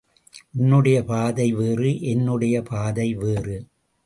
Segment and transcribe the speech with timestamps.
[0.59, 3.57] உன்னுடைய பாதை வேறு என்னுடைய பாதை வேறு!